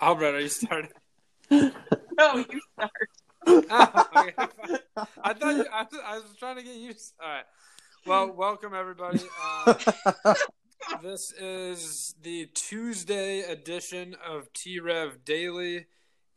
[0.00, 0.90] Albert, are you starting?
[1.50, 2.90] No, you start.
[3.44, 4.34] Oh, okay.
[5.24, 7.12] I thought you, I, was- I was trying to get used.
[7.20, 7.44] All right.
[8.06, 9.20] Well, welcome everybody.
[9.66, 10.34] Uh,
[11.02, 15.86] this is the Tuesday edition of T Rev Daily.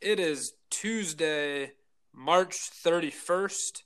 [0.00, 1.72] It is Tuesday,
[2.14, 2.54] March
[2.84, 3.82] 31st,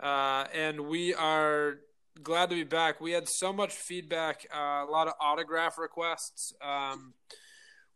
[0.00, 1.78] uh, and we are
[2.22, 3.00] glad to be back.
[3.00, 6.54] We had so much feedback, uh, a lot of autograph requests.
[6.62, 7.14] Um,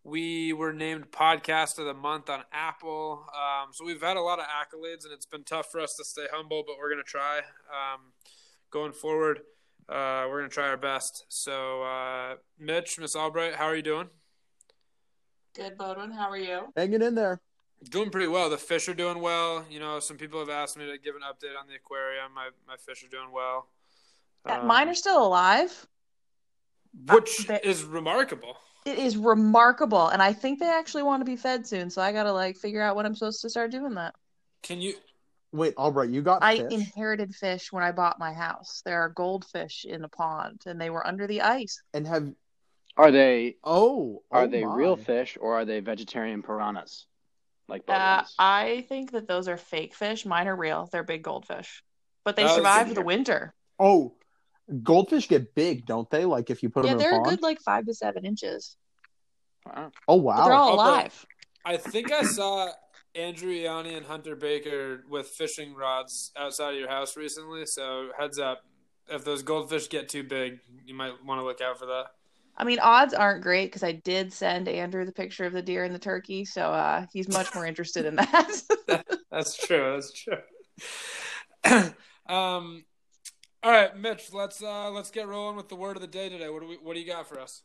[0.02, 3.26] we were named Podcast of the Month on Apple.
[3.28, 6.04] Um, so we've had a lot of accolades, and it's been tough for us to
[6.04, 7.38] stay humble, but we're going to try.
[7.38, 8.12] Um,
[8.70, 9.40] going forward,
[9.88, 11.26] uh, we're going to try our best.
[11.28, 14.08] So, uh, Mitch, Miss Albright, how are you doing?
[15.54, 16.12] Good, Bodwin.
[16.12, 16.72] How are you?
[16.76, 17.40] Hanging in there.
[17.90, 18.50] Doing pretty well.
[18.50, 19.64] The fish are doing well.
[19.70, 22.32] You know, some people have asked me to give an update on the aquarium.
[22.34, 23.68] My, my fish are doing well.
[24.48, 25.86] Uh, Um, Mine are still alive.
[27.06, 28.56] which they- is remarkable.
[28.84, 31.90] It is remarkable, and I think they actually want to be fed soon.
[31.90, 34.14] So I gotta like figure out when I'm supposed to start doing that.
[34.62, 34.94] Can you?
[35.52, 36.72] Wait, Albright, you got I fish?
[36.72, 38.82] inherited fish when I bought my house.
[38.84, 41.82] There are goldfish in the pond, and they were under the ice.
[41.92, 42.32] and have
[42.96, 44.74] Are they oh are oh they my.
[44.74, 47.06] real fish or are they vegetarian piranhas?
[47.68, 50.26] Like Uh, I think that those are fake fish.
[50.26, 50.88] Mine are real.
[50.90, 51.84] They're big goldfish,
[52.24, 53.54] but they That was survive the winter.
[53.78, 54.16] Oh,
[54.82, 56.24] goldfish get big, don't they?
[56.24, 58.24] Like if you put Yeah, them in a they're a good like five to seven
[58.24, 58.76] inches.
[59.66, 59.90] Wow.
[60.08, 60.44] oh But wow.
[60.44, 61.26] they're all Although- alive.
[61.64, 62.70] I think I saw
[63.14, 67.66] Andrew Ianni and Hunter Baker with fishing rods outside of your house recently.
[67.66, 68.62] So heads up,
[69.08, 72.06] if those goldfish get too big, you might want to look out for that.
[72.56, 75.84] I mean, odds aren't great because I did send Andrew the picture of the deer
[75.84, 78.62] and the turkey, so uh, he's much more interested in that.
[79.30, 79.92] That's true.
[79.94, 81.92] That's true.
[82.34, 82.84] um,
[83.62, 84.32] all right, Mitch.
[84.32, 86.48] Let's uh, let's get rolling with the word of the day today.
[86.48, 87.62] What do we What do you got for us?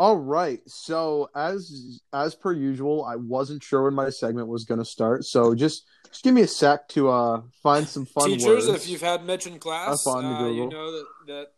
[0.00, 0.60] All right.
[0.66, 5.24] So as as per usual, I wasn't sure when my segment was going to start.
[5.24, 8.68] So just just give me a sec to uh find some fun Teachers, words.
[8.68, 11.06] if you've had Mitch in class, uh, you know that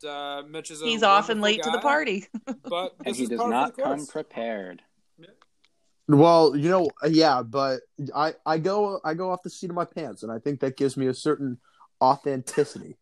[0.03, 2.27] that uh, Mitch is a he's often wonderful late to the party.
[2.65, 4.83] but And he is does not come prepared.
[6.09, 7.83] Well, you know, yeah, but
[8.13, 10.77] I I go I go off the seat of my pants, and I think that
[10.77, 11.59] gives me a certain
[12.03, 12.97] authenticity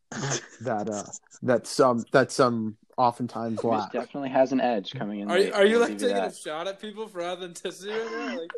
[0.61, 1.05] that uh
[1.43, 3.93] that some that some oftentimes Mitch lack.
[3.93, 5.31] definitely has an edge coming in.
[5.31, 8.11] Are you, late, are you like give taking a shot at people for authenticity right
[8.11, 8.39] now?
[8.39, 8.51] Like,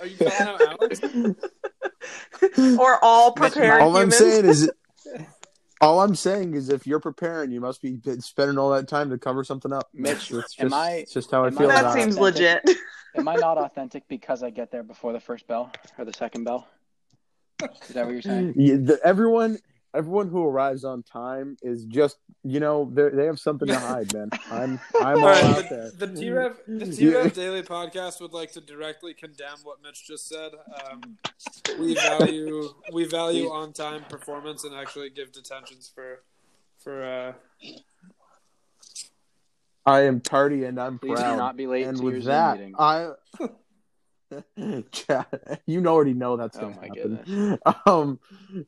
[0.00, 1.00] are you calling out Alex?
[2.78, 4.70] or all prepared all I'm saying is,
[5.80, 9.18] all I'm saying is, if you're preparing, you must be spending all that time to
[9.18, 9.88] cover something up.
[9.92, 12.00] Mitch, it's just, am I- it's just how I am I feel that it.
[12.00, 12.64] seems authentic?
[12.64, 12.78] legit.
[13.16, 16.44] Am I not authentic because I get there before the first bell or the second
[16.44, 16.68] bell?
[17.62, 18.54] Is that what you're saying?
[18.56, 19.58] Yeah, the, everyone,
[19.94, 24.12] everyone who arrives on time is just, you know, they they have something to hide,
[24.14, 24.30] man.
[24.50, 25.90] I'm, I'm all All right, out there.
[25.96, 30.28] the, the T-Rev, the T-Rev Daily Podcast would like to directly condemn what Mitch just
[30.28, 30.52] said.
[30.90, 31.18] Um,
[31.78, 36.22] we value we value on time performance and actually give detentions for
[36.78, 37.32] for uh,
[39.84, 41.36] I am tardy and I'm Please do proud.
[41.36, 42.74] not be late and to your with Zoom that, meeting.
[42.78, 43.10] I.
[44.90, 47.58] Chad, you already know that's Oh gonna my happen.
[47.86, 48.20] Um,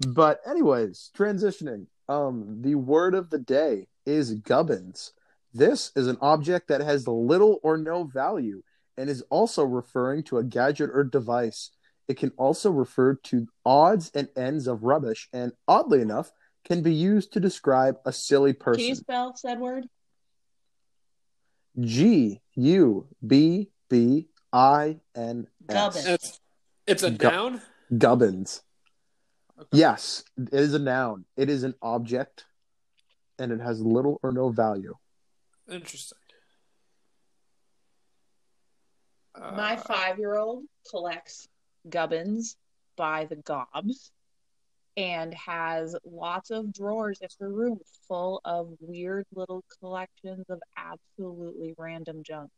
[0.06, 1.86] but anyways, transitioning.
[2.08, 5.12] Um, the word of the day is gubbins.
[5.52, 8.62] This is an object that has little or no value
[8.96, 11.70] and is also referring to a gadget or device.
[12.08, 16.32] It can also refer to odds and ends of rubbish, and oddly enough,
[16.64, 18.80] can be used to describe a silly person.
[18.80, 19.86] Can you spell said word?
[21.78, 26.06] G U B B I N Gubbins.
[26.06, 26.06] S.
[26.06, 26.41] it's
[26.86, 27.62] it's a Gu- noun.
[27.97, 28.62] Gubbins.
[29.59, 29.69] Okay.
[29.72, 31.25] Yes, it is a noun.
[31.36, 32.44] It is an object,
[33.38, 34.94] and it has little or no value.
[35.70, 36.19] Interesting.
[39.34, 41.48] Uh, My five-year-old collects
[41.88, 42.56] gubbins
[42.97, 44.10] by the gobs
[44.97, 51.75] and has lots of drawers in her room full of weird little collections of absolutely
[51.78, 52.50] random junk.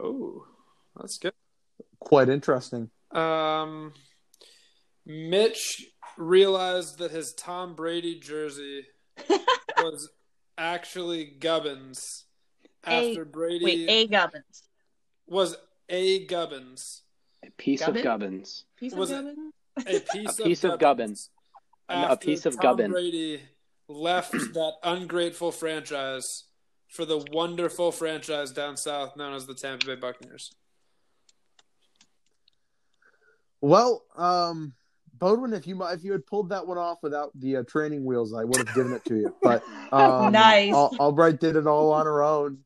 [0.00, 0.44] Oh,
[0.96, 1.32] that's good.
[2.00, 2.90] Quite interesting.
[3.12, 3.92] Um,
[5.06, 5.86] Mitch
[6.16, 8.86] realized that his Tom Brady jersey
[9.78, 10.10] was
[10.58, 12.24] actually Gubbins
[12.86, 14.62] A- after Brady Wait, a gubbins.
[15.26, 15.56] was
[15.88, 17.02] a Gubbins,
[17.44, 17.96] A piece Gubbin?
[17.98, 18.64] of gubbins.
[18.76, 19.52] Piece Was of gubbins?
[19.86, 21.30] a piece, A piece of of Gubbins.
[21.88, 22.90] A- a after piece of Tom Gubbin.
[22.90, 23.42] Brady
[23.88, 26.43] left that ungrateful franchise
[26.94, 30.52] for the wonderful franchise down south known as the Tampa Bay Buccaneers.
[33.60, 34.74] Well, um,
[35.18, 38.32] Bodwin, if you if you had pulled that one off without the uh, training wheels,
[38.32, 39.34] I would have given it to you.
[39.42, 40.72] But um, Nice.
[40.72, 42.58] Al- Albright did it all on her own,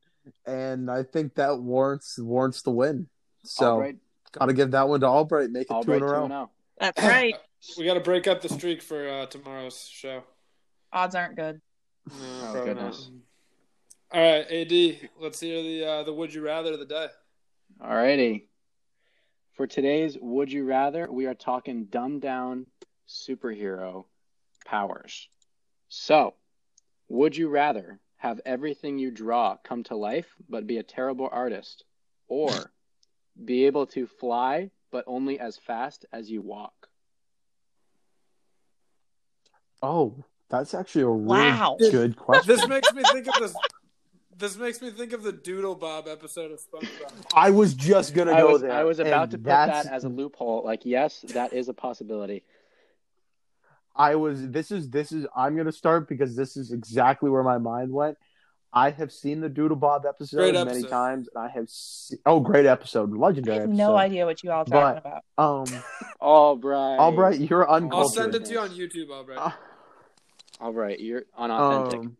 [0.45, 3.07] and I think that warrants warrants the win.
[3.45, 3.95] So Albright,
[4.33, 5.49] gotta give that one to Albright.
[5.49, 6.27] Make it Albright two in a row.
[6.27, 6.49] 2-0.
[6.79, 7.35] That's right.
[7.77, 10.23] We got to break up the streak for uh, tomorrow's show.
[10.93, 11.59] Odds aren't good.
[12.09, 12.15] No,
[12.55, 13.09] Oh, goodness.
[13.11, 13.19] not.
[14.11, 15.09] All right, AD.
[15.19, 17.07] Let's hear the uh, the would you rather of the day.
[17.79, 18.49] All righty.
[19.53, 22.65] For today's Would You Rather, we are talking dumbed down
[23.07, 24.05] superhero
[24.65, 25.27] powers.
[25.89, 26.33] So,
[27.09, 31.83] would you rather have everything you draw come to life but be a terrible artist?
[32.27, 32.71] Or
[33.45, 36.87] be able to fly but only as fast as you walk?
[39.83, 41.77] Oh, that's actually a really Wow.
[41.79, 42.55] good question.
[42.55, 43.55] This makes me think of this.
[44.39, 47.11] This makes me think of the Doodle Bob episode of SpongeBob.
[47.35, 48.71] I was just gonna I go was, there.
[48.71, 50.63] I was about to put that's- that as a loophole.
[50.63, 52.43] Like, yes, that is a possibility.
[53.95, 54.49] I was.
[54.49, 55.25] This is this is.
[55.35, 58.17] I'm gonna start because this is exactly where my mind went.
[58.71, 61.67] I have seen the Doodle Bob episode Great many times, and I have.
[61.67, 63.57] Se- oh, great episode, legendary.
[63.57, 63.61] I legendary.
[63.61, 64.05] have no episode.
[64.11, 65.69] idea what you all are talking But- about.
[65.73, 65.83] Um,
[66.21, 66.99] Albright.
[66.99, 67.99] Albright, you're uncultured.
[68.19, 69.37] I'll send it to you on YouTube, all right.
[69.37, 69.51] Uh,
[70.63, 71.99] Albright, you're unauthentic.
[71.99, 72.17] um,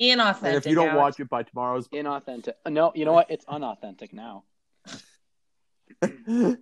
[0.00, 0.42] Inauthentic.
[0.42, 0.98] and if you don't Alex.
[0.98, 2.52] watch it by tomorrow's Inauthentic.
[2.68, 3.30] No, you know what?
[3.30, 4.44] It's unauthentic now.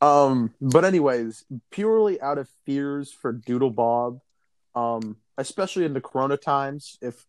[0.00, 4.20] um but anyways purely out of fears for doodle bob
[4.74, 7.24] um especially in the corona times if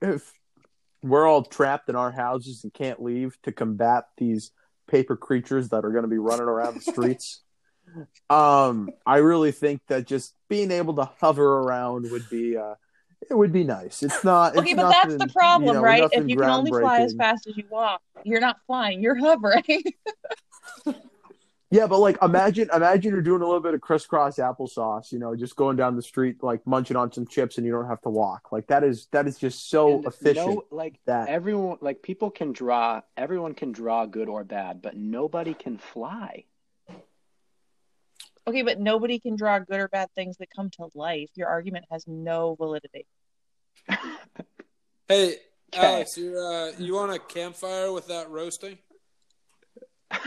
[0.00, 0.32] if
[1.02, 4.52] we're all trapped in our houses and can't leave to combat these
[4.88, 7.42] paper creatures that are going to be running around the streets
[8.30, 12.74] um i really think that just being able to hover around would be uh
[13.30, 16.08] it would be nice it's not Okay, it's but that's the problem, you know, right?
[16.12, 19.62] If you can only fly as fast as you walk, you're not flying, you're hovering.
[21.72, 25.34] Yeah, but like imagine imagine you're doing a little bit of crisscross applesauce, you know,
[25.34, 28.10] just going down the street like munching on some chips and you don't have to
[28.10, 28.52] walk.
[28.52, 32.30] Like that is that is just so And efficient No, like that everyone, like people
[32.30, 33.00] can draw.
[33.16, 36.44] Everyone can draw good or bad, but nobody can fly.
[38.46, 41.30] Okay, but nobody can draw good or bad things that come to life.
[41.34, 43.06] Your argument has no validity.
[45.08, 45.36] Hey,
[45.74, 45.86] Okay.
[45.86, 48.76] Alex, you uh, you want a campfire with that roasting?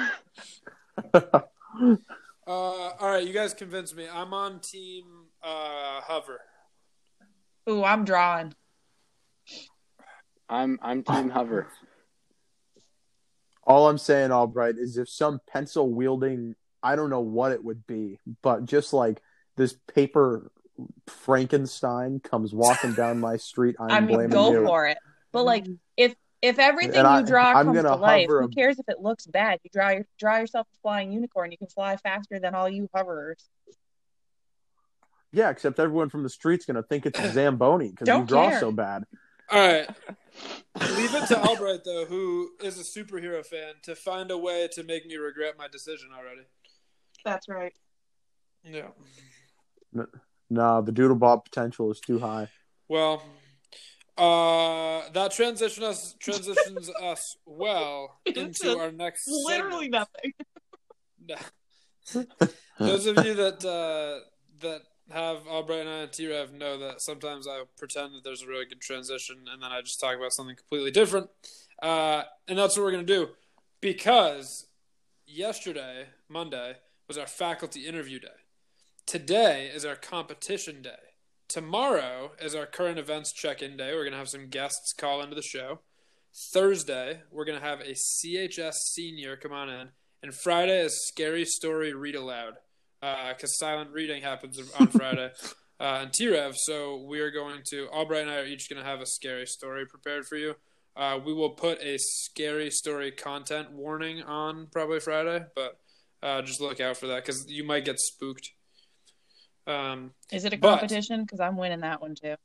[2.47, 4.07] Uh, all right, you guys convinced me.
[4.07, 5.03] I'm on team
[5.43, 6.39] uh, hover.
[7.67, 8.53] Ooh, I'm drawing.
[10.47, 11.67] I'm I'm team hover.
[13.63, 17.85] all I'm saying, Albright, is if some pencil wielding I don't know what it would
[17.87, 19.21] be, but just like
[19.57, 20.51] this paper
[21.07, 24.65] Frankenstein comes walking down my street, I'm I mean, blaming go you.
[24.65, 24.97] for it.
[25.31, 25.65] But like,
[25.97, 28.87] if if everything And I- you draw I'm comes gonna to life, who cares if
[28.87, 29.59] it looks bad?
[29.63, 31.51] You draw your draw yourself a flying unicorn.
[31.51, 33.43] You can fly faster than all you hoverers.
[35.31, 38.59] Yeah, except everyone from the street's gonna think it's a Zamboni because you draw care.
[38.59, 39.03] so bad.
[39.51, 39.87] All right.
[40.97, 44.83] Leave it to Albright though, who is a superhero fan, to find a way to
[44.83, 46.41] make me regret my decision already.
[47.25, 47.73] That's right.
[48.63, 48.87] Yeah.
[50.49, 52.47] No, the Doodle Bob potential is too high.
[52.87, 53.23] Well,
[54.17, 59.27] uh, that transition us transitions us well into our next.
[59.27, 60.33] Literally nothing.
[61.27, 62.31] segment.
[62.79, 64.25] Those of you that uh,
[64.61, 64.81] that
[65.11, 68.65] have Albright and I and T-Rev know that sometimes I pretend that there's a really
[68.65, 71.29] good transition, and then I just talk about something completely different.
[71.81, 73.29] Uh, and that's what we're gonna do
[73.81, 74.67] because
[75.25, 76.75] yesterday, Monday,
[77.07, 78.27] was our faculty interview day.
[79.05, 81.13] Today is our competition day.
[81.47, 83.93] Tomorrow is our current events check-in day.
[83.93, 85.81] We're gonna have some guests call into the show.
[86.51, 89.89] Thursday, we're gonna have a CHS senior come on in,
[90.23, 92.55] and Friday is scary story read aloud
[93.01, 95.31] because silent reading happens on Friday.
[95.77, 98.89] Uh, and T-Rev, so we are going to Albright and I are each going to
[98.89, 100.55] have a scary story prepared for you.
[100.95, 105.77] Uh, we will put a scary story content warning on probably Friday, but
[106.23, 108.51] uh, just look out for that because you might get spooked.
[109.67, 111.23] Um, Is it a competition?
[111.23, 112.35] Because I'm winning that one too.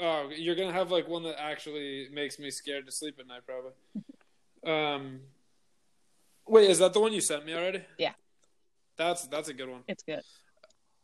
[0.00, 3.42] Oh, you're gonna have like one that actually makes me scared to sleep at night,
[3.46, 3.72] probably.
[4.66, 5.20] um,
[6.46, 7.82] wait, is that the one you sent me already?
[7.98, 8.12] Yeah.
[8.96, 9.82] That's that's a good one.
[9.88, 10.22] It's good.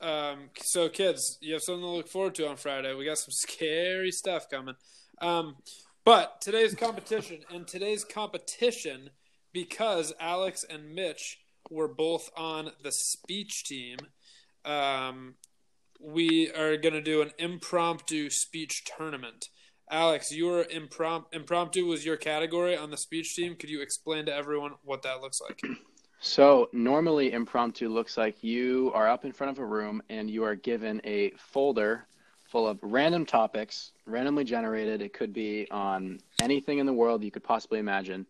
[0.00, 2.94] Um, so kids, you have something to look forward to on Friday.
[2.94, 4.74] We got some scary stuff coming.
[5.20, 5.56] Um,
[6.04, 9.10] but today's competition and today's competition
[9.52, 11.39] because Alex and Mitch
[11.70, 13.96] were both on the speech team.
[14.64, 15.34] Um,
[16.00, 19.48] we are going to do an impromptu speech tournament.
[19.90, 23.56] Alex, your improm- impromptu was your category on the speech team.
[23.56, 25.60] Could you explain to everyone what that looks like?
[26.22, 30.44] So normally impromptu looks like you are up in front of a room and you
[30.44, 32.06] are given a folder
[32.44, 35.00] full of random topics, randomly generated.
[35.00, 38.26] It could be on anything in the world you could possibly imagine.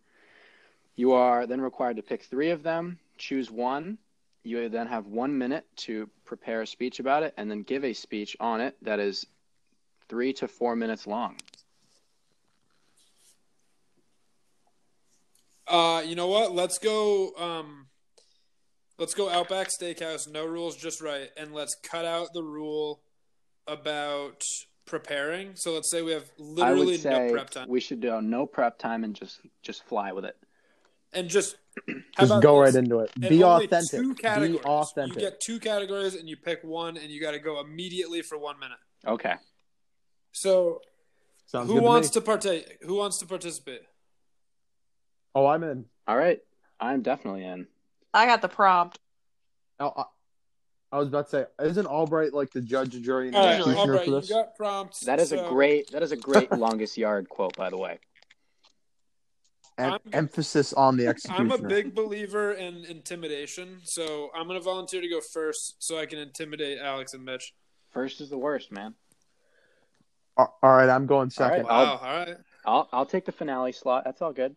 [0.95, 3.97] You are then required to pick three of them, choose one.
[4.43, 7.93] You then have one minute to prepare a speech about it and then give a
[7.93, 9.25] speech on it that is
[10.09, 11.35] three to four minutes long.
[15.67, 16.53] Uh, you know what?
[16.53, 17.33] Let's go.
[17.37, 17.87] Um,
[18.97, 20.29] let's go Outback Steakhouse.
[20.29, 23.01] No rules, just right, and let's cut out the rule
[23.67, 24.41] about
[24.85, 25.51] preparing.
[25.55, 29.03] So let's say we have literally no prep time, we should do no prep time
[29.03, 30.35] and just just fly with it.
[31.13, 31.55] and just
[32.19, 32.75] Just go this?
[32.75, 33.11] right into it.
[33.15, 33.99] And Be authentic.
[33.99, 35.15] Two Be authentic.
[35.15, 38.37] You get two categories, and you pick one, and you got to go immediately for
[38.37, 38.77] one minute.
[39.07, 39.35] Okay.
[40.31, 40.81] So,
[41.45, 42.77] Sounds who wants to, to partake?
[42.81, 43.81] Who wants to participate?
[45.33, 45.85] Oh, I'm in.
[46.07, 46.39] All right.
[46.79, 47.67] I'm definitely in.
[48.13, 48.99] I got the prompt.
[49.79, 50.03] Oh, I,
[50.91, 53.81] I was about to say, isn't Albright like the judge, jury, and All right, executioner
[53.81, 54.29] Albright, for you this?
[54.29, 54.99] got prompts.
[55.01, 57.99] That is a great that is a great longest yard quote by the way.
[59.77, 61.53] Em- emphasis on the executioner.
[61.55, 65.97] I'm a big believer in intimidation, so I'm going to volunteer to go first so
[65.97, 67.53] I can intimidate Alex and Mitch.
[67.89, 68.93] First is the worst, man.
[70.37, 71.65] All all right, I'm going second.
[71.69, 72.37] I'll- Wow, all right.
[72.65, 74.03] I'll I'll take the finale slot.
[74.05, 74.55] That's all good.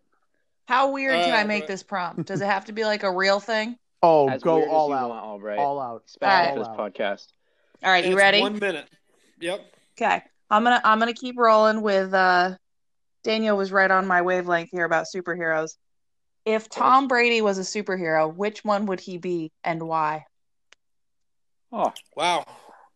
[0.69, 2.27] How weird can Uh, I make but- this prompt?
[2.27, 3.79] Does it have to be like a real thing?
[4.07, 5.09] Oh, As go all out.
[5.09, 5.59] want, all right.
[5.59, 6.03] All out.
[6.07, 6.77] Especially All for this out.
[6.95, 7.27] podcast.
[7.83, 8.41] All right, you it's ready?
[8.43, 8.87] One minute.
[9.41, 9.65] Yep.
[9.97, 10.23] Okay.
[10.51, 12.57] I'm gonna I'm gonna keep rolling with uh
[13.25, 15.73] Daniel was right on my wavelength here about superheroes.
[16.45, 20.27] If Tom Brady was a superhero, which one would he be and why?
[21.73, 22.47] Oh, Wow.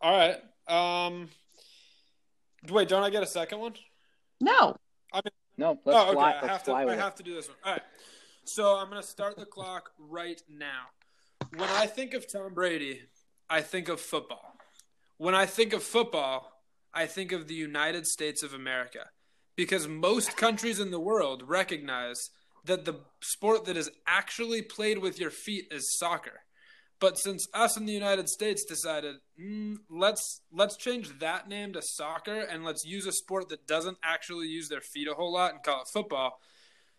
[0.00, 0.36] All right.
[0.68, 1.28] Um.
[2.68, 3.72] Wait, don't I get a second one?
[4.40, 4.76] No.
[5.56, 6.12] no, let's oh, okay.
[6.12, 6.70] fly I let's have to.
[6.70, 7.00] fly I with it.
[7.00, 7.56] have to do this one.
[7.64, 7.82] All right.
[8.44, 10.86] So I'm gonna start the clock right now.
[11.56, 13.00] When I think of Tom Brady,
[13.48, 14.56] I think of football.
[15.16, 16.52] When I think of football,
[16.94, 19.06] I think of the United States of America,
[19.58, 22.30] because most countries in the world recognize
[22.64, 26.42] that the sport that is actually played with your feet is soccer.
[27.00, 31.82] But since us in the United States decided, mm, let's let's change that name to
[31.82, 35.54] soccer and let's use a sport that doesn't actually use their feet a whole lot
[35.54, 36.38] and call it football.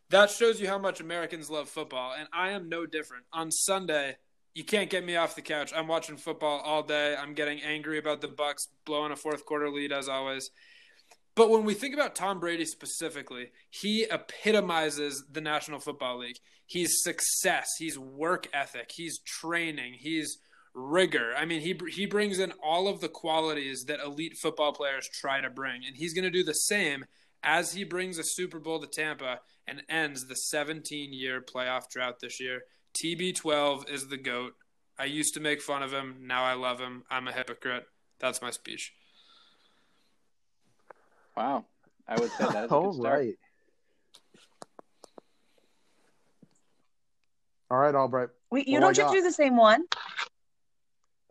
[0.10, 3.24] That shows you how much Americans love football, and I am no different.
[3.32, 4.18] On Sunday,
[4.54, 5.72] you can't get me off the couch.
[5.74, 7.16] I'm watching football all day.
[7.16, 10.52] I'm getting angry about the Bucs blowing a fourth quarter lead as always.
[11.40, 16.36] But when we think about Tom Brady specifically, he epitomizes the National Football League.
[16.66, 20.38] He's success, he's work ethic, he's training, he's
[20.74, 21.32] rigor.
[21.38, 25.40] I mean, he he brings in all of the qualities that elite football players try
[25.40, 27.06] to bring, and he's going to do the same
[27.42, 32.42] as he brings a Super Bowl to Tampa and ends the 17-year playoff drought this
[32.42, 32.64] year.
[33.02, 34.56] TB12 is the goat.
[34.98, 37.06] I used to make fun of him, now I love him.
[37.10, 37.86] I'm a hypocrite.
[38.20, 38.92] That's my speech.
[41.40, 41.64] Wow.
[42.06, 43.20] I would say that is a good start.
[43.20, 43.34] Right.
[47.72, 48.28] All right, Albright.
[48.52, 49.86] Wait, you Oh, don't I get to got- do the same one?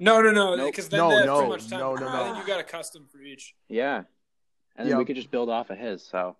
[0.00, 0.74] No, no, no, Nope.
[0.76, 1.80] then No, they have no, too much time.
[1.80, 2.24] no, no, no.
[2.24, 3.54] think you got a custom for each.
[3.68, 4.04] Yeah.
[4.76, 6.36] And then we could just build off of his, so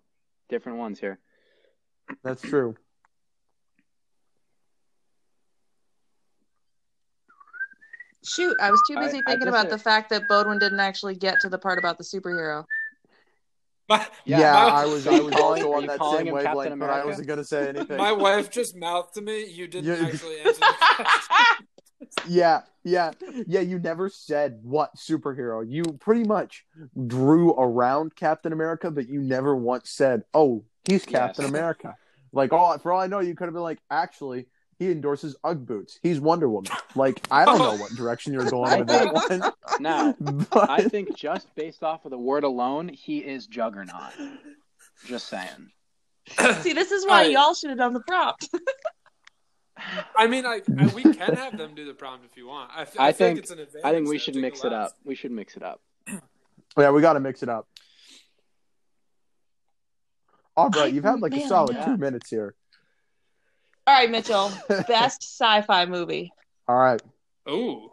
[0.47, 1.19] different ones here.
[2.23, 2.75] That's true.
[8.23, 10.79] Shoot, I was too busy I thinking just about said- the fact that Bodwin didn't
[10.79, 12.65] actually get to the part about the superhero.
[13.89, 15.07] My, Yeah, Yeah, I was.
[15.07, 17.97] I was also on that same wavelength, but I wasn't gonna say anything.
[17.97, 19.45] my wife just mouthed to me.
[19.45, 21.35] You didn't You- actually answer the.
[22.27, 23.11] Yeah, yeah,
[23.45, 23.59] yeah.
[23.59, 25.65] You never said what superhero.
[25.67, 26.65] You pretty much
[27.07, 31.49] drew around Captain America, but you never once said, "Oh, he's Captain Yes.
[31.49, 31.95] America."
[32.31, 34.47] Like, all for all I know, you could have been like, "Actually,
[34.79, 35.99] he endorses UGG boots.
[36.01, 39.51] He's Wonder Woman." Like, I don't know what direction you're going with that one.
[39.79, 44.13] Now, But I think just based off of the word alone, he is Juggernaut.
[45.05, 45.71] Just saying.
[46.61, 47.31] See, this is why Alright.
[47.31, 48.49] y'all should have done the prompt.
[50.15, 52.69] I mean, I, I we can have them do the prompt if you want.
[52.75, 53.85] I, f- I I think, think- it's an advantage.
[53.85, 54.91] I think we should mix it up.
[55.05, 55.81] We should mix it up.
[56.77, 57.67] yeah, we got to mix it up.
[60.57, 61.85] All right, you've had like a solid yeah.
[61.85, 62.53] two minutes here.
[63.89, 64.51] All right, Mitchell.
[64.87, 66.31] Best sci-fi movie.
[66.67, 67.01] All right.
[67.49, 67.89] Ooh.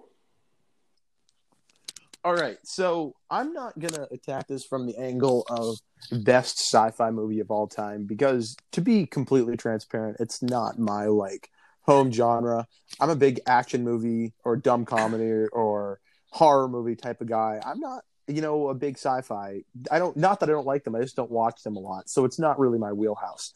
[2.23, 5.79] All right, so I'm not gonna attack this from the angle of
[6.23, 11.49] best sci-fi movie of all time because, to be completely transparent, it's not my like
[11.81, 12.67] home genre.
[13.01, 16.01] I'm a big action movie or dumb comedy or
[16.31, 17.59] horror movie type of guy.
[17.65, 19.63] I'm not you know a big sci-fi.
[19.91, 20.95] I don't not that I don't like them.
[20.95, 23.53] I just don't watch them a lot, so it's not really my wheelhouse.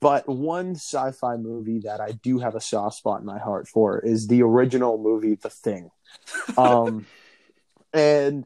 [0.00, 4.00] But one sci-fi movie that I do have a soft spot in my heart for
[4.00, 5.90] is the original movie The Thing.
[6.56, 7.06] Um,
[7.92, 8.44] and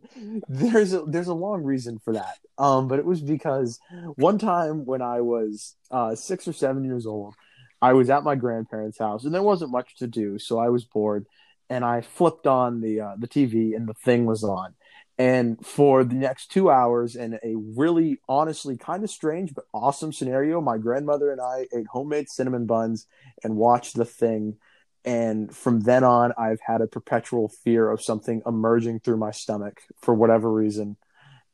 [0.48, 2.38] there's a there's a long reason for that.
[2.58, 3.80] Um, but it was because
[4.16, 7.34] one time when I was uh, six or seven years old,
[7.80, 10.84] I was at my grandparents' house and there wasn't much to do, so I was
[10.84, 11.26] bored,
[11.68, 14.74] and I flipped on the uh, the TV and The Thing was on.
[15.18, 20.12] And for the next two hours, in a really, honestly, kind of strange but awesome
[20.12, 23.06] scenario, my grandmother and I ate homemade cinnamon buns
[23.44, 24.56] and watched the thing.
[25.04, 29.82] And from then on, I've had a perpetual fear of something emerging through my stomach
[30.00, 30.96] for whatever reason.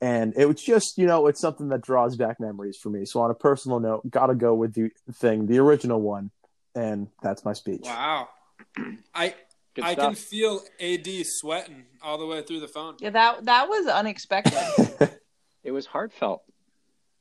[0.00, 3.04] And it was just, you know, it's something that draws back memories for me.
[3.04, 6.30] So, on a personal note, gotta go with the thing, the original one.
[6.74, 7.82] And that's my speech.
[7.82, 8.28] Wow.
[9.14, 9.34] I
[9.78, 10.06] Good I stuff.
[10.06, 12.96] can feel AD sweating all the way through the phone.
[13.00, 14.58] Yeah, that that was unexpected.
[15.64, 16.42] It was heartfelt.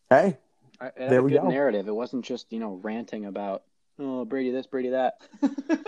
[0.10, 0.38] hey,
[0.80, 1.50] I- It had There a we good go.
[1.50, 1.88] narrative.
[1.88, 3.64] It wasn't just you know ranting about
[4.00, 5.16] oh Brady this, Brady that.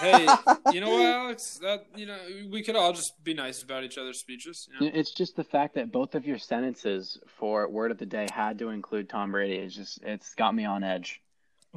[0.00, 0.26] Hey,
[0.72, 1.58] you know what, Alex?
[1.60, 2.16] That you know,
[2.50, 4.68] we could all just be nice about each other's speeches.
[4.80, 4.92] You know?
[4.94, 8.58] It's just the fact that both of your sentences for word of the day had
[8.60, 9.54] to include Tom Brady.
[9.56, 11.20] It's just it's got me on edge.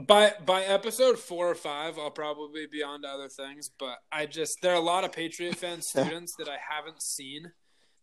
[0.08, 3.70] By by episode four or five, I'll probably be on to other things.
[3.78, 7.52] But I just there are a lot of Patriot fan students that I haven't seen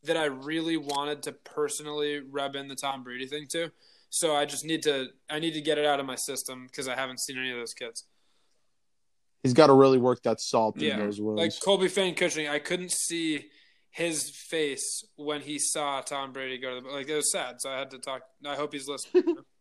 [0.03, 3.71] that I really wanted to personally rub in the Tom Brady thing to.
[4.11, 6.89] So I just need to I need to get it out of my system because
[6.89, 8.05] I haven't seen any of those kids.
[9.43, 11.41] he's got to really work that salt in those wounds.
[11.41, 13.47] like Colby Fan Cushing, I couldn't see
[13.91, 17.09] his face when he saw Tom Brady go to the like.
[17.09, 18.23] It was sad, so I had to talk.
[18.45, 19.25] I hope he's listening.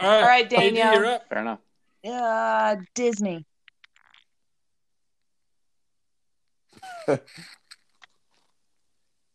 [0.00, 1.28] All right, All right, AD, you're up.
[1.28, 1.60] Fair enough.
[2.06, 3.44] uh, Disney.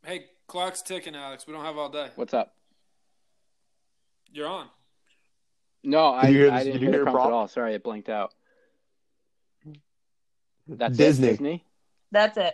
[0.03, 1.45] Hey, clock's ticking, Alex.
[1.45, 2.09] We don't have all day.
[2.15, 2.55] What's up?
[4.33, 4.67] You're on.
[5.83, 7.27] No, I, Did you hear I this- didn't did you hear hear the prompt prompt?
[7.33, 7.47] at all.
[7.47, 8.33] Sorry, it blinked out.
[10.67, 11.27] That's Disney.
[11.27, 11.65] It, Disney.
[12.11, 12.53] That's it.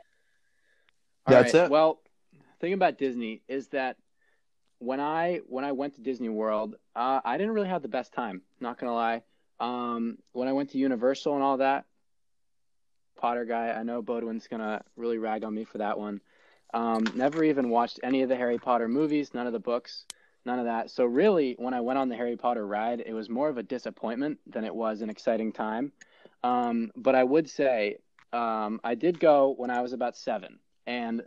[1.25, 1.63] All That's right.
[1.65, 1.71] it.
[1.71, 1.99] Well,
[2.59, 3.97] thing about Disney is that
[4.79, 8.13] when I when I went to Disney World, uh, I didn't really have the best
[8.13, 8.41] time.
[8.59, 9.23] Not gonna lie.
[9.59, 11.85] Um, when I went to Universal and all that,
[13.17, 16.21] Potter guy, I know Bodwin's gonna really rag on me for that one.
[16.73, 20.05] Um, never even watched any of the Harry Potter movies, none of the books,
[20.45, 20.91] none of that.
[20.91, 23.63] So really, when I went on the Harry Potter ride, it was more of a
[23.63, 25.91] disappointment than it was an exciting time.
[26.43, 27.97] Um, but I would say
[28.31, 31.23] um, I did go when I was about seven, and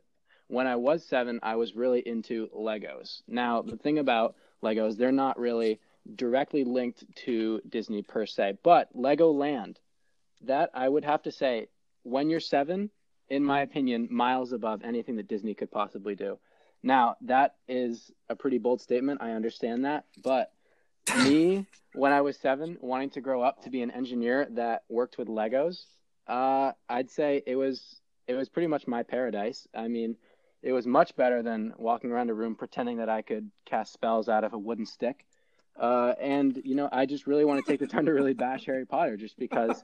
[0.50, 3.22] when I was seven, I was really into Legos.
[3.28, 5.80] Now, the thing about Legos, they're not really
[6.16, 9.76] directly linked to Disney per se, but Legoland,
[10.42, 11.68] that I would have to say,
[12.02, 12.90] when you're seven,
[13.28, 16.38] in my opinion, miles above anything that Disney could possibly do.
[16.82, 19.22] Now, that is a pretty bold statement.
[19.22, 20.06] I understand that.
[20.22, 20.50] But
[21.18, 25.16] me, when I was seven, wanting to grow up to be an engineer that worked
[25.16, 25.84] with Legos,
[26.26, 29.66] uh, I'd say it was it was pretty much my paradise.
[29.74, 30.16] I mean,
[30.62, 34.28] it was much better than walking around a room pretending that I could cast spells
[34.28, 35.24] out of a wooden stick.
[35.78, 38.66] Uh, and you know, I just really want to take the time to really bash
[38.66, 39.82] Harry Potter, just because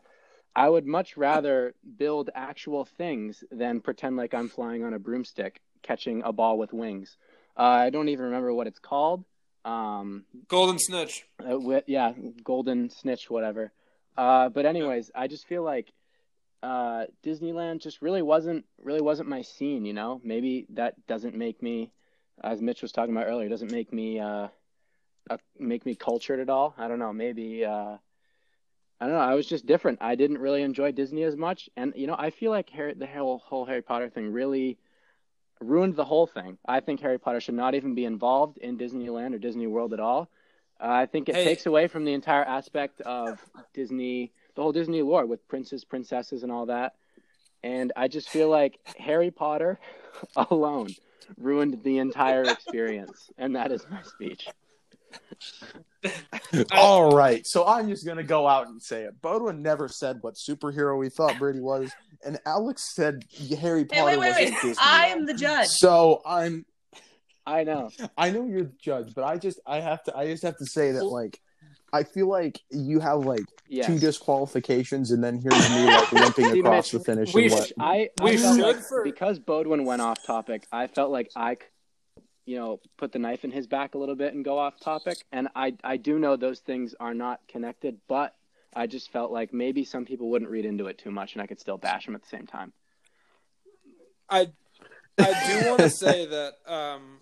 [0.54, 5.60] I would much rather build actual things than pretend like I'm flying on a broomstick
[5.82, 7.16] catching a ball with wings.
[7.56, 9.24] Uh, I don't even remember what it's called.
[9.64, 11.26] Um, Golden Snitch.
[11.44, 12.12] uh, yeah,
[12.44, 13.72] golden snitch, whatever.
[14.16, 15.92] Uh, but anyways, I just feel like
[16.62, 19.84] uh, Disneyland just really wasn't really wasn't my scene.
[19.84, 21.92] You know, maybe that doesn't make me,
[22.42, 24.48] as Mitch was talking about earlier, doesn't make me uh,
[25.30, 26.74] uh, make me cultured at all.
[26.78, 27.12] I don't know.
[27.12, 27.96] Maybe uh,
[29.00, 29.20] I don't know.
[29.20, 29.98] I was just different.
[30.00, 33.06] I didn't really enjoy Disney as much, and you know, I feel like Harry, the
[33.06, 34.78] whole whole Harry Potter thing really
[35.60, 36.58] ruined the whole thing.
[36.66, 40.00] I think Harry Potter should not even be involved in Disneyland or Disney World at
[40.00, 40.28] all.
[40.80, 41.44] Uh, I think it Hey.
[41.44, 43.38] takes away from the entire aspect of
[43.74, 46.94] Disney, the whole Disney lore with princes, princesses, and all that.
[47.62, 49.78] And I just feel like Harry Potter
[50.36, 50.88] alone
[51.36, 53.30] ruined the entire experience.
[53.38, 54.48] And that is my speech.
[56.72, 59.20] All right, so I'm just gonna go out and say it.
[59.22, 61.90] Bodwin never said what superhero he thought Brady was,
[62.24, 63.24] and Alex said
[63.58, 64.48] Harry Wait, Potter wait, wait, was wait.
[64.48, 65.68] a Disney I am the judge.
[65.68, 66.64] So I'm.
[67.46, 67.90] I know.
[68.16, 70.66] I know you're the judge, but I just I have to I just have to
[70.66, 71.40] say that like
[71.92, 73.86] I feel like you have like Yes.
[73.86, 77.34] two disqualifications, and then here's me like limping See, across Mitch, the finish.
[77.34, 77.86] we and should- what?
[77.86, 81.30] I, I We felt should like for- because Bodwin went off topic, I felt like
[81.34, 81.66] I, could,
[82.44, 85.16] you know, put the knife in his back a little bit and go off topic.
[85.32, 88.36] And I, I do know those things are not connected, but
[88.74, 91.46] I just felt like maybe some people wouldn't read into it too much, and I
[91.48, 92.72] could still bash him at the same time.
[94.30, 94.48] I
[95.18, 97.18] I do want to say that um,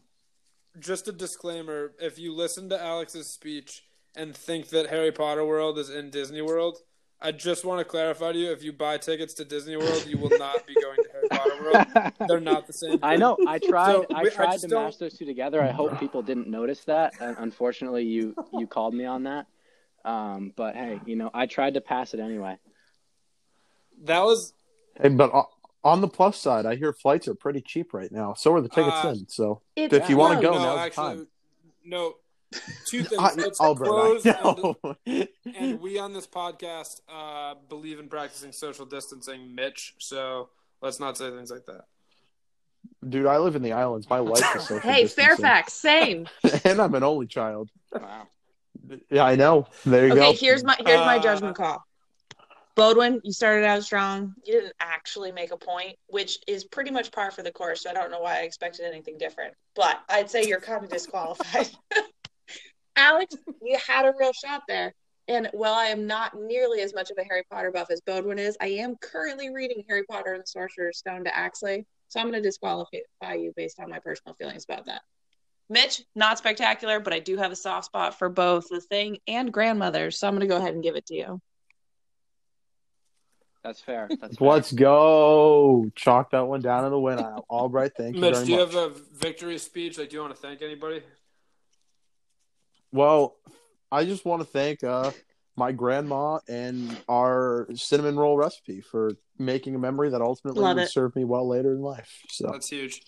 [0.78, 3.82] just a disclaimer: if you listen to Alex's speech
[4.16, 6.78] and think that Harry Potter World is in Disney World,
[7.20, 10.18] I just want to clarify to you: if you buy tickets to Disney World, you
[10.18, 12.12] will not be going to Harry Potter World.
[12.28, 12.98] They're not the same.
[13.02, 13.36] I know.
[13.46, 13.92] I tried.
[13.92, 15.62] So, I we- I tried to don't- mash those two together.
[15.62, 17.14] I hope people didn't notice that.
[17.20, 19.46] And unfortunately, you you called me on that.
[20.04, 22.58] Um, but hey, you know, I tried to pass it anyway.
[24.04, 24.52] That was
[25.00, 25.48] Hey, but o-
[25.82, 28.34] on the plus side, I hear flights are pretty cheap right now.
[28.34, 29.28] So are the tickets Uh, in.
[29.28, 31.28] So if you want to go, no, now's the actually, time.
[31.84, 32.14] no.
[32.86, 33.20] Two things.
[33.22, 38.86] I, it's bro, closed, and, and we on this podcast uh, believe in practicing social
[38.86, 39.94] distancing, Mitch.
[39.98, 40.48] So
[40.80, 41.86] let's not say things like that.
[43.08, 44.08] Dude, I live in the islands.
[44.08, 45.36] My life is social Hey, distancing.
[45.36, 46.28] Fairfax, same.
[46.64, 47.70] and I'm an only child.
[47.92, 48.28] Wow.
[49.10, 49.66] Yeah, I know.
[49.86, 50.38] There you Okay, go.
[50.38, 51.82] here's my here's my Uh, judgment call.
[52.76, 54.34] Bodwin, you started out strong.
[54.44, 57.82] You didn't actually make a point, which is pretty much par for the course.
[57.82, 59.54] So I don't know why I expected anything different.
[59.76, 61.70] But I'd say you're kind of disqualified.
[62.96, 64.94] Alex, you had a real shot there.
[65.26, 68.38] And while I am not nearly as much of a Harry Potter buff as Bodwin
[68.38, 71.86] is, I am currently reading Harry Potter and the Sorcerer's Stone to Axley.
[72.08, 75.00] So I'm going to disqualify you based on my personal feelings about that.
[75.70, 79.50] Mitch, not spectacular, but I do have a soft spot for both the thing and
[79.50, 80.10] grandmother.
[80.10, 81.40] So I'm going to go ahead and give it to you.
[83.64, 84.08] That's fair.
[84.20, 84.48] That's fair.
[84.48, 85.90] Let's go.
[85.94, 87.46] Chalk that one down in the win aisle.
[87.48, 88.74] All right, thank you Mitch, very do you much.
[88.74, 89.96] have a victory speech?
[89.96, 91.02] Like, do you want to thank anybody?
[92.94, 93.34] Well,
[93.90, 95.10] I just want to thank uh,
[95.56, 100.84] my grandma and our cinnamon roll recipe for making a memory that ultimately Love would
[100.84, 100.90] it.
[100.90, 102.22] serve me well later in life.
[102.28, 103.02] So That's huge.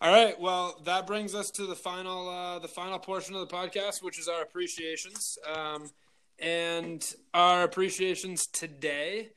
[0.00, 3.54] All right, well, that brings us to the final, uh, the final portion of the
[3.54, 5.36] podcast, which is our appreciations.
[5.54, 5.90] Um,
[6.38, 9.28] and our appreciations today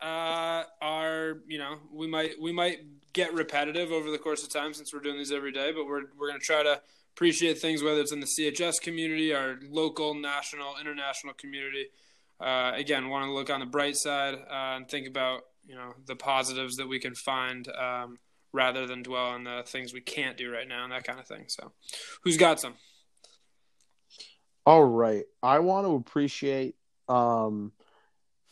[0.00, 2.80] uh, are, you know, we might we might
[3.12, 6.02] get repetitive over the course of time since we're doing these every day, but we're
[6.16, 6.80] we're going to try to
[7.20, 11.84] appreciate things whether it's in the CHS community, our local, national, international community.
[12.40, 15.92] Uh, again, want to look on the bright side uh, and think about you know
[16.06, 17.68] the positives that we can find.
[17.68, 18.18] Um,
[18.52, 21.26] rather than dwell on the things we can't do right now and that kind of
[21.26, 21.44] thing.
[21.46, 21.70] So,
[22.24, 22.74] who's got some?
[24.66, 25.22] All right.
[25.40, 26.74] I want to appreciate
[27.08, 27.70] um,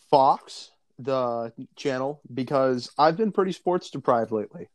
[0.08, 4.68] Fox, the channel, because I've been pretty sports deprived lately.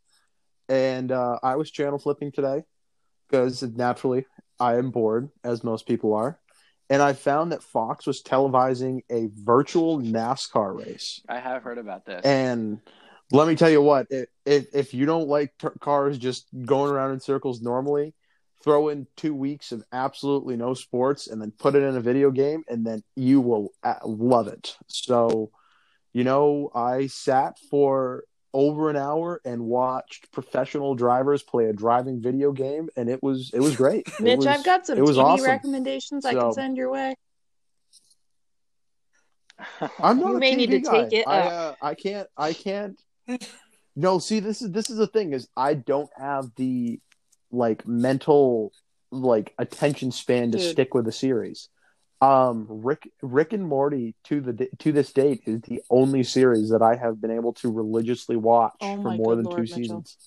[0.67, 2.63] And uh, I was channel flipping today
[3.33, 4.25] because naturally
[4.59, 6.37] I am bored, as most people are.
[6.87, 11.19] And I found that Fox was televising a virtual NASCAR race.
[11.27, 12.21] I have heard about this.
[12.23, 12.79] And
[13.31, 14.05] let me tell you what,
[14.45, 18.13] if if, you don't like t- cars just going around in circles normally,
[18.63, 22.29] throw in two weeks of absolutely no sports and then put it in a video
[22.29, 24.75] game, and then you will uh, love it.
[24.85, 25.49] So,
[26.11, 32.21] you know, I sat for over an hour and watched professional drivers play a driving
[32.21, 34.07] video game, and it was it was great.
[34.19, 35.45] Mitch, was- I've got some it was TV awesome.
[35.45, 37.15] recommendations I can send your way.
[39.99, 41.03] I'm not You a may TV need to guy.
[41.03, 42.27] take it I, uh, I can't.
[42.37, 42.99] I can't.
[43.95, 46.99] No, see, this is this is the thing is I don't have the
[47.51, 48.71] like mental
[49.11, 50.71] like attention span to Dude.
[50.71, 51.69] stick with the series.
[52.23, 56.81] Um, Rick Rick and Morty to the to this date is the only series that
[56.81, 59.75] I have been able to religiously watch Oh for more than Lord, two Mitchell.
[59.77, 60.17] seasons.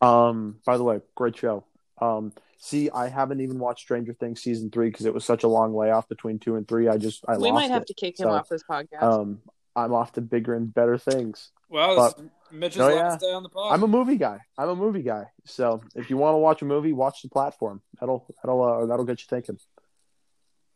[0.00, 1.64] Um, by the way, great show.
[2.00, 5.48] Um, see, I haven't even watched Stranger Things season three because it was such a
[5.48, 6.88] long layoff between two and three.
[6.88, 7.88] I just I we lost might have it.
[7.88, 9.02] to kick him So, off this podcast.
[9.02, 9.42] Um,
[9.76, 11.50] I'm off to bigger and better things.
[11.68, 12.20] Well, But-
[12.52, 13.72] Mitch's No, last day on the pod.
[13.72, 14.40] I'm a movie guy.
[14.58, 15.24] I'm a movie guy.
[15.44, 17.80] So if you want to watch a movie, watch the platform.
[18.00, 19.58] That'll that'll uh, that'll get you thinking.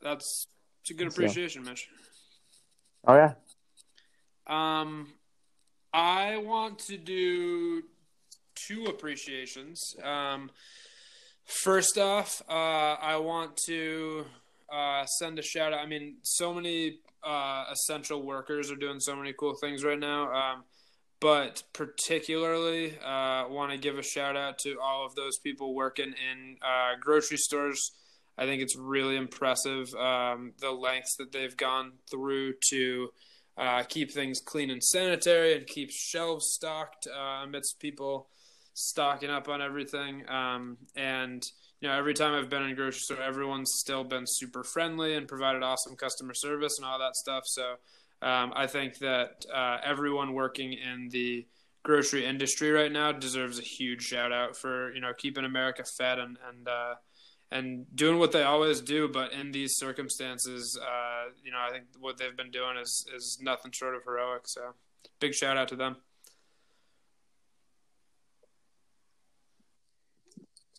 [0.02, 0.46] That's
[0.82, 1.16] it's a good So.
[1.16, 1.88] appreciation, Mitch.
[3.06, 3.34] Oh yeah.
[4.46, 5.08] Um,
[5.92, 7.82] I want to do
[8.54, 9.96] two appreciations.
[10.02, 10.50] Um,
[11.44, 14.24] first off, uh, I want to
[14.72, 15.80] uh, send a shout out.
[15.80, 20.32] I mean, so many uh, essential workers are doing so many cool things right now.
[20.32, 20.64] Um,
[21.24, 26.08] but particularly, uh, want to give a shout out to all of those people working
[26.08, 27.92] in uh, grocery stores.
[28.36, 33.08] I think it's really impressive um, the lengths that they've gone through to
[33.56, 38.28] uh, keep things clean and sanitary and keep shelves stocked uh, amidst people
[38.74, 40.28] stocking up on everything.
[40.28, 41.42] Um, and
[41.80, 45.14] you know, every time I've been in a grocery store, everyone's still been super friendly
[45.14, 47.44] and provided awesome customer service and all that stuff.
[47.46, 47.76] So
[48.22, 51.46] um, I think that uh, everyone working in the
[51.82, 56.18] grocery industry right now deserves a huge shout out for you know keeping America fed
[56.18, 56.94] and and uh,
[57.50, 59.08] and doing what they always do.
[59.08, 63.38] But in these circumstances, uh, you know, I think what they've been doing is is
[63.40, 64.42] nothing short of heroic.
[64.46, 64.74] So,
[65.20, 65.96] big shout out to them.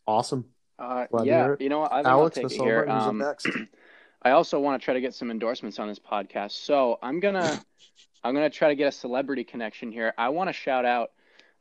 [0.08, 0.45] Awesome.
[0.78, 1.93] Uh, yeah, you, know, what?
[1.93, 2.86] I Alex, I'll take it here.
[2.88, 3.48] Um, next.
[4.25, 6.53] I also want to try to get some endorsements on this podcast.
[6.53, 7.63] So I'm gonna
[8.23, 10.15] I'm gonna try to get a celebrity connection here.
[10.17, 11.11] I want to shout out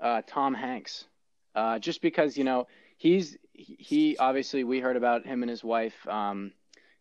[0.00, 1.04] uh, Tom Hanks,
[1.54, 6.08] uh, just because you know he's he obviously we heard about him and his wife
[6.08, 6.52] um,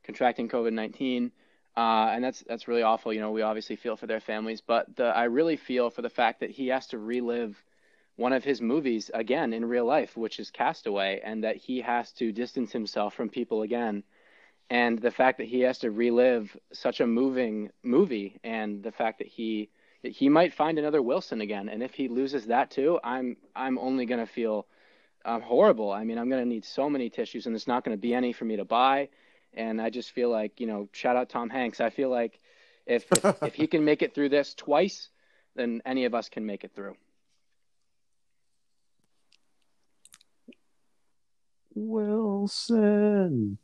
[0.03, 1.31] contracting COVID nineteen,
[1.77, 3.13] uh, and that's that's really awful.
[3.13, 6.09] You know we obviously feel for their families, but the I really feel for the
[6.09, 7.55] fact that he has to relive
[8.17, 12.11] one of his movies again in real life, which is Castaway, and that he has
[12.13, 14.03] to distance himself from people again
[14.73, 19.19] and the fact that he has to relive such a moving movie and the fact
[19.19, 19.69] that he
[20.01, 21.69] he might find another Wilson again.
[21.69, 24.65] And if he loses that too I'm I'm only going to feel
[25.25, 25.91] um, horrible.
[25.91, 28.15] I mean I'm going to need so many tissues and there's not going to be
[28.15, 29.09] any for me to buy.
[29.53, 31.79] And I just feel like you know shout out Tom Hanks.
[31.79, 32.39] I feel like
[32.87, 35.09] if if, if he can make it through this twice
[35.55, 36.95] then any of us can make it through.
[41.75, 43.59] Wilson.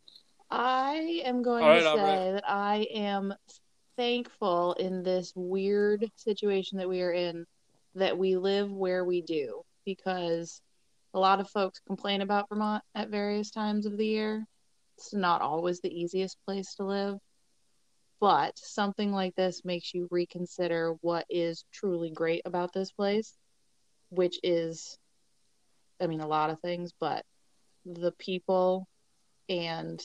[0.51, 2.31] I am going right, to say right.
[2.33, 3.33] that I am
[3.97, 7.45] thankful in this weird situation that we are in
[7.95, 10.61] that we live where we do because
[11.13, 14.45] a lot of folks complain about Vermont at various times of the year.
[14.97, 17.17] It's not always the easiest place to live,
[18.19, 23.33] but something like this makes you reconsider what is truly great about this place,
[24.09, 24.97] which is,
[26.01, 27.23] I mean, a lot of things, but
[27.85, 28.87] the people
[29.47, 30.01] and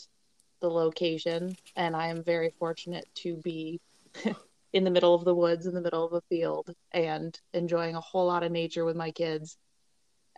[0.65, 3.81] the location, and I am very fortunate to be
[4.73, 8.01] in the middle of the woods, in the middle of a field, and enjoying a
[8.01, 9.59] whole lot of nature with my kids.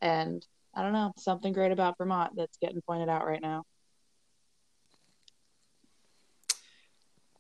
[0.03, 3.63] And I don't know, something great about Vermont that's getting pointed out right now.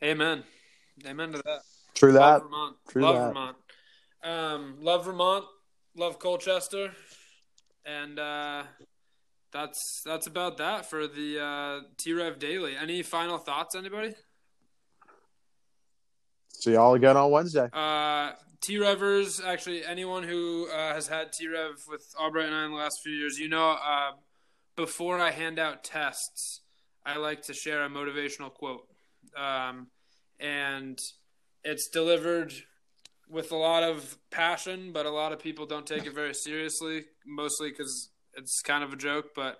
[0.04, 0.44] Amen.
[1.04, 1.60] Amen to that.
[1.94, 2.20] True that.
[2.20, 2.76] love Vermont.
[2.88, 3.26] True love that.
[3.26, 3.56] Vermont.
[4.22, 5.44] Um, love Vermont.
[5.96, 6.92] Love Colchester.
[7.84, 8.62] And uh,
[9.56, 12.76] that's that's about that for the uh, T Rev Daily.
[12.76, 14.14] Any final thoughts, anybody?
[16.48, 17.68] See y'all again on Wednesday.
[17.72, 22.64] Uh, T Revers, actually, anyone who uh, has had T Rev with Albright and I
[22.66, 24.12] in the last few years, you know, uh,
[24.76, 26.60] before I hand out tests,
[27.04, 28.86] I like to share a motivational quote.
[29.36, 29.88] Um,
[30.38, 30.98] and
[31.64, 32.52] it's delivered
[33.28, 37.06] with a lot of passion, but a lot of people don't take it very seriously,
[37.26, 39.30] mostly because it's kind of a joke.
[39.34, 39.58] But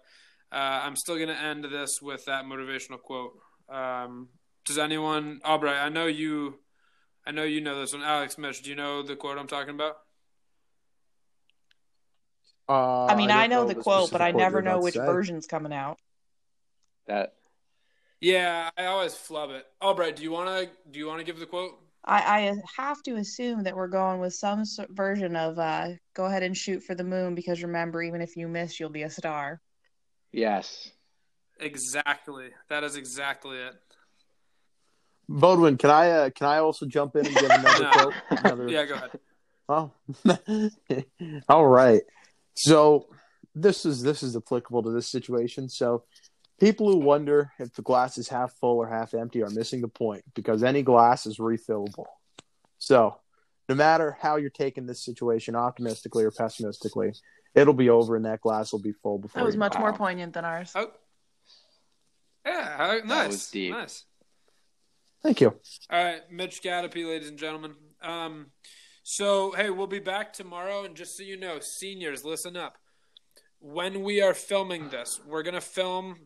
[0.53, 3.39] uh, I'm still going to end this with that motivational quote.
[3.69, 4.29] Um,
[4.65, 6.59] does anyone, Albright, I know you.
[7.27, 8.03] I know you know this one.
[8.03, 9.97] Alex Mitch, do you know the quote I'm talking about?
[12.69, 15.05] Uh, I mean, I, don't know, the quote, but I never know which say.
[15.05, 15.99] version's coming out.
[17.07, 17.35] that
[18.21, 19.65] Yeah, I always flub it.
[19.83, 21.79] Albright, do you want to do you want to give the quote?
[22.07, 26.43] I, I have to assume that we're going with some version of uh, go ahead
[26.43, 29.61] and shoot for the moon because remember, even if you miss, you'll be a star.
[30.33, 30.93] yes
[31.61, 32.49] Exactly.
[32.69, 33.75] That is exactly it.
[35.29, 37.91] Bodwin, can I uh, can I also jump in and give another No.
[37.91, 38.15] quote?
[38.31, 38.69] Another...
[38.69, 39.11] Yeah, go ahead.
[39.69, 39.91] Oh,
[41.49, 42.03] all right.
[42.55, 43.09] So
[43.53, 45.69] this is this is applicable to this situation.
[45.69, 46.05] So
[46.59, 49.89] people who wonder if the glass is half full or half empty are missing the
[49.89, 52.07] point because any glass is refillable.
[52.79, 53.17] So
[53.69, 57.13] no matter how you're taking this situation, optimistically or pessimistically,
[57.55, 59.41] it'll be over and that glass will be full before.
[59.41, 60.73] That was you much know more poignant than ours.
[60.75, 60.91] Oh.
[62.47, 63.29] Yeah, uh, nice.
[63.29, 63.73] was deep.
[63.73, 64.05] Nice.
[65.23, 65.49] Thank you.
[65.91, 67.75] All right, Mitch Gatapy, ladies and gentlemen.
[68.01, 68.53] Um,
[69.03, 72.77] so hey, we'll be back tomorrow, and just so you know, seniors, listen up.
[73.59, 76.19] When we are filming this, we're gonna film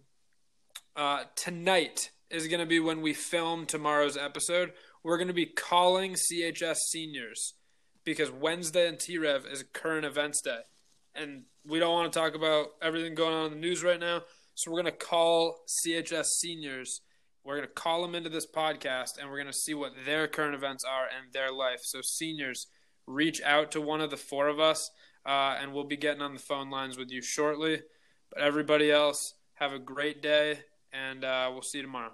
[1.00, 2.10] uh, tonight.
[2.28, 4.72] Is gonna be when we film tomorrow's episode.
[5.02, 7.54] We're gonna be calling CHS seniors
[8.04, 10.60] because Wednesday and T Rev is current events day,
[11.14, 14.22] and we don't want to talk about everything going on in the news right now.
[14.54, 17.00] So we're gonna call CHS seniors
[17.42, 20.28] we're going to call them into this podcast and we're going to see what their
[20.28, 21.80] current events are in their life.
[21.82, 22.66] So, seniors,
[23.06, 24.90] reach out to one of the four of us
[25.24, 27.80] uh, and we'll be getting on the phone lines with you shortly.
[28.30, 30.60] But everybody else, have a great day
[30.92, 32.12] and uh, we'll see you tomorrow.